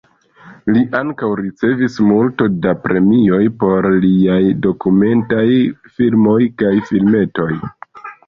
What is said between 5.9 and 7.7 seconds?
filmoj kaj filmetoj.